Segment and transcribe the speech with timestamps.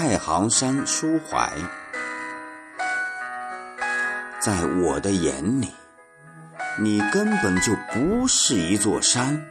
[0.00, 1.50] 太行山抒怀。
[4.38, 5.74] 在我的眼里，
[6.80, 9.44] 你根本就不是一座山。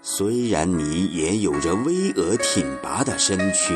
[0.00, 3.74] 虽然你也有着巍峨挺拔的身躯，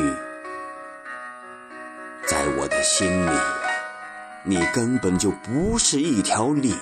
[2.25, 3.37] 在我的心里，
[4.45, 6.73] 你根本就不是一条岭。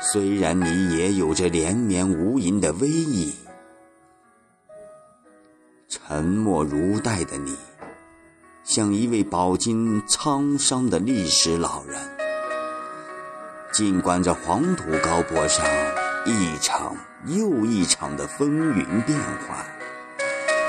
[0.00, 3.34] 虽然你也有着连绵无垠的威仪，
[6.08, 7.56] 沉默如黛的你，
[8.62, 12.00] 像一位饱经沧桑的历史老人，
[13.72, 15.66] 尽管这黄土高坡上
[16.24, 19.66] 一场又一场的风云变幻，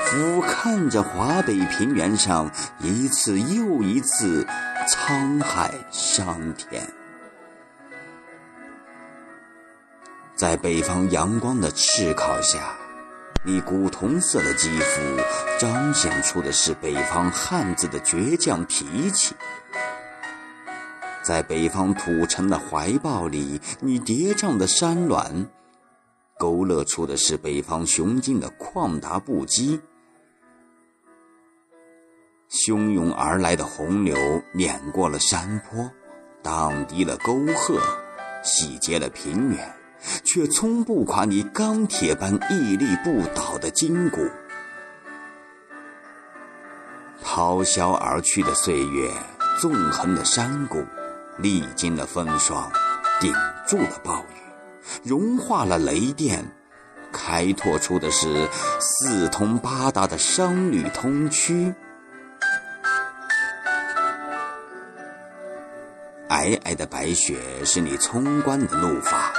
[0.05, 4.44] 俯瞰着华北平原上一次又一次
[4.90, 6.92] 沧海桑田。
[10.36, 12.75] 在北方阳光的炙烤下，
[13.48, 15.02] 你古铜色的肌肤
[15.58, 19.34] 彰显出的是北方汉子的倔强脾气；
[21.23, 25.48] 在北方土城的怀抱里，你叠嶂的山峦
[26.38, 29.80] 勾勒出的是北方雄劲的旷达不羁。
[32.50, 34.18] 汹涌而来的洪流
[34.52, 35.90] 碾过了山坡，
[36.44, 37.80] 荡涤了沟壑，
[38.44, 39.77] 洗劫了平原。
[40.23, 44.19] 却冲不垮你钢铁般屹立不倒的筋骨。
[47.23, 49.11] 咆哮而去的岁月，
[49.59, 50.83] 纵横的山谷，
[51.38, 52.72] 历经了风霜，
[53.19, 53.33] 顶
[53.67, 56.44] 住了暴雨，融化了雷电，
[57.11, 58.47] 开拓出的是
[58.80, 61.73] 四通八达的商旅通衢。
[66.30, 69.31] 皑皑的白雪是你冲冠的怒发。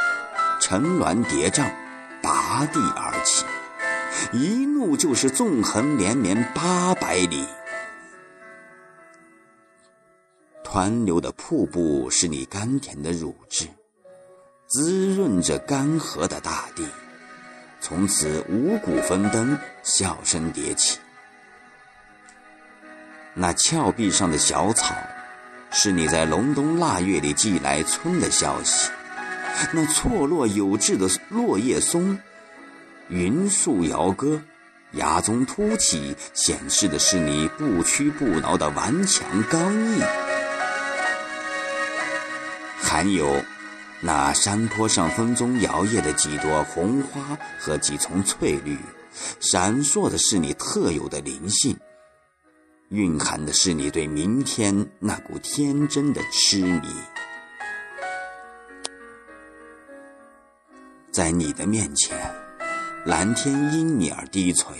[0.69, 1.67] 层峦叠嶂，
[2.23, 3.47] 拔地而起，
[4.35, 7.47] 一怒就是纵横连绵八百里。
[10.63, 13.67] 湍流的瀑布是你甘甜的乳汁，
[14.67, 16.87] 滋润着干涸的大地。
[17.81, 20.99] 从此五谷丰登，笑声迭起。
[23.33, 24.95] 那峭壁上的小草，
[25.71, 28.91] 是你在隆冬腊月里寄来春的消息。
[29.73, 32.19] 那错落有致的落叶松，
[33.09, 34.41] 云树摇歌，
[34.93, 40.01] 崖中凸起，显示的是你不屈不挠的顽强刚毅。
[42.81, 43.45] 还有，
[44.01, 48.79] 那山坡上风中摇曳的几朵红花和几丛翠绿，
[49.41, 51.77] 闪烁的是你特有的灵性，
[52.89, 56.89] 蕴含的是你对明天那股天真的痴迷。
[61.19, 62.17] 在你的面前，
[63.05, 64.73] 蓝天因你而低垂，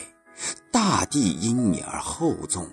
[0.71, 2.65] 大地因你而厚重，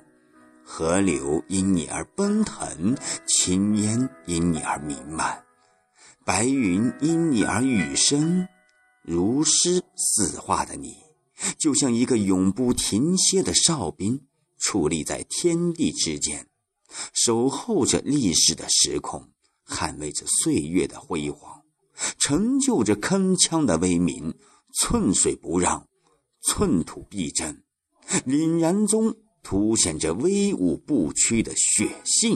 [0.63, 5.43] 河流因你而奔腾，青烟因你而弥漫，
[6.23, 8.47] 白云因你而雨生。
[9.01, 10.97] 如诗似画的你，
[11.57, 14.27] 就像一个永不停歇的哨兵，
[14.59, 16.47] 矗立在天地之间，
[17.13, 19.27] 守候着历史的时空，
[19.67, 21.64] 捍卫着岁月的辉煌。
[22.27, 24.33] 成就着铿锵的威名，
[24.73, 25.87] 寸水不让，
[26.41, 27.61] 寸土必争，
[28.25, 32.35] 凛然中凸显着威武不屈的血性。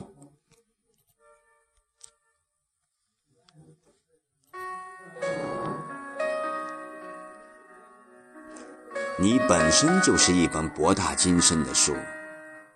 [9.18, 11.96] 你本身就是一本博大精深的书，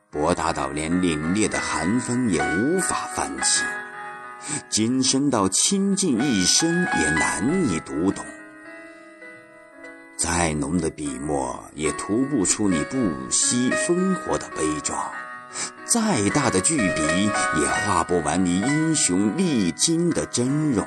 [0.10, 3.62] 博大到连凛冽的寒风也无法翻起。
[4.70, 8.26] 今生到倾尽一生也难以读懂，
[10.18, 12.98] 再浓的笔墨也涂不出你不
[13.30, 15.12] 惜烽火的悲壮，
[15.86, 17.02] 再大的巨笔
[17.60, 20.86] 也画不完你英雄历经的峥嵘。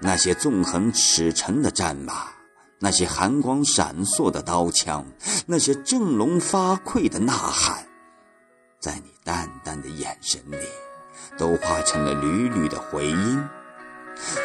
[0.00, 2.28] 那些纵横驰骋的战马，
[2.78, 5.06] 那些寒光闪烁的刀枪，
[5.46, 7.86] 那些振聋发聩的呐喊。
[8.78, 10.58] 在你淡淡的眼神里，
[11.38, 13.42] 都化成了缕缕的回音，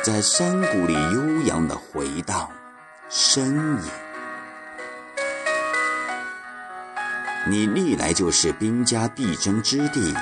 [0.02, 2.50] 在山谷里悠扬的回荡
[3.10, 3.92] 呻吟。
[7.50, 10.16] 你历来就是兵家必争之地，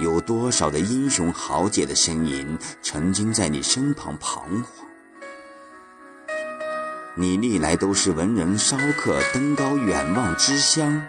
[0.00, 4.88] 有多少的英雄豪杰的身影曾经在你身旁彷徨？
[7.16, 11.02] 你历来都是文人骚客登高远望之乡。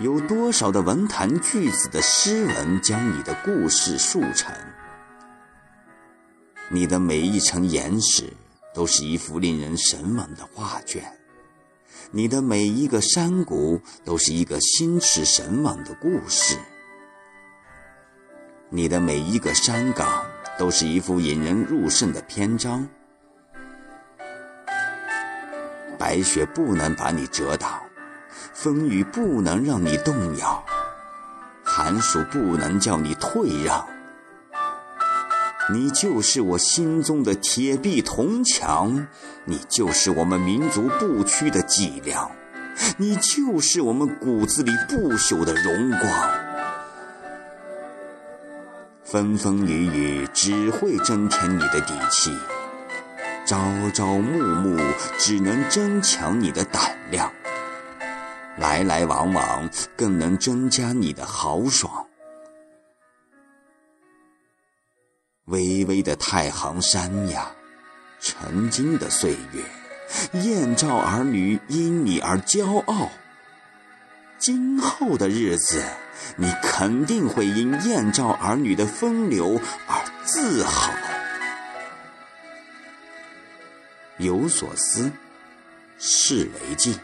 [0.00, 4.54] 有多少的文坛巨子的诗文将你的故事述成？
[6.68, 8.32] 你的每一层岩石
[8.72, 11.02] 都是一幅令人神往的画卷，
[12.12, 16.56] 你的每一个山谷都是一个心驰神往的故事，
[18.70, 20.24] 你的每一个山岗
[20.56, 22.88] 都是一幅引人入胜的篇章。
[25.98, 27.82] 白雪不能把你遮挡，
[28.52, 30.64] 风雨不能让你动摇，
[31.64, 33.86] 寒暑不能叫你退让。
[35.70, 39.06] 你就是我心中的铁壁铜墙，
[39.44, 42.30] 你就是我们民族不屈的脊梁，
[42.96, 46.02] 你就是我们骨子里不朽的荣光。
[49.04, 52.30] 风风雨雨只会增添你的底气，
[53.46, 53.58] 朝
[53.92, 54.78] 朝暮暮
[55.18, 57.30] 只能增强你的胆量，
[58.58, 62.06] 来来往往更能增加你的豪爽。
[65.44, 67.50] 巍巍的太行山呀，
[68.20, 69.62] 曾经的岁月，
[70.40, 73.10] 燕赵儿女因你而骄傲。
[74.38, 75.82] 今后的日子，
[76.36, 80.92] 你肯定会因燕赵儿女的风流而自豪。
[84.18, 85.10] 有所思，
[85.98, 86.98] 是为镜。